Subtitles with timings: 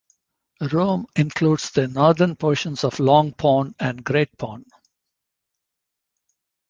[0.71, 4.65] Rome includes the northern portions of Long Pond and Great Pond.